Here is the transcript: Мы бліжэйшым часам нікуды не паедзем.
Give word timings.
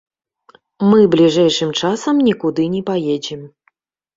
Мы 0.91 0.99
бліжэйшым 1.15 1.75
часам 1.81 2.25
нікуды 2.29 2.67
не 2.77 2.81
паедзем. 2.89 3.41